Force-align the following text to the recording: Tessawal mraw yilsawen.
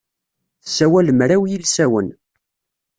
Tessawal 0.63 1.07
mraw 1.17 1.43
yilsawen. 1.49 2.07